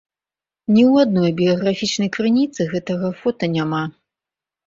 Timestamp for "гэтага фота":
2.73-3.45